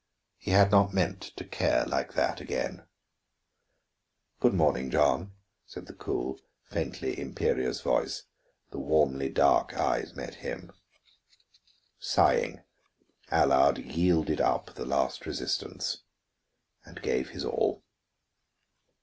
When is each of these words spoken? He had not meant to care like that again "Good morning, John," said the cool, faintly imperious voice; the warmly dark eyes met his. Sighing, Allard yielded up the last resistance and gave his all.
He 0.39 0.49
had 0.49 0.71
not 0.71 0.95
meant 0.95 1.21
to 1.35 1.43
care 1.45 1.85
like 1.85 2.13
that 2.13 2.41
again 2.41 2.87
"Good 4.39 4.55
morning, 4.55 4.89
John," 4.89 5.33
said 5.67 5.85
the 5.85 5.93
cool, 5.93 6.39
faintly 6.63 7.19
imperious 7.19 7.81
voice; 7.81 8.23
the 8.71 8.79
warmly 8.79 9.29
dark 9.29 9.75
eyes 9.75 10.15
met 10.15 10.33
his. 10.41 10.71
Sighing, 11.99 12.63
Allard 13.29 13.77
yielded 13.77 14.41
up 14.41 14.73
the 14.73 14.85
last 14.85 15.27
resistance 15.27 16.01
and 16.83 17.03
gave 17.03 17.29
his 17.29 17.45
all. 17.45 17.83